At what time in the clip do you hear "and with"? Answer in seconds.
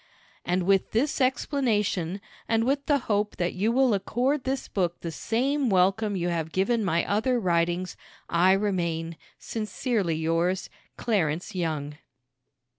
0.43-0.93, 2.49-2.87